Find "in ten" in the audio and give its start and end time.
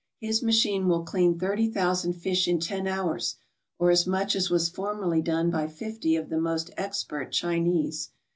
2.47-2.87